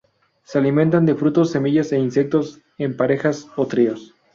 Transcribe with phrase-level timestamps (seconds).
[0.45, 4.15] Se alimentan de frutos, semillas e insectos, en parejas o tríos.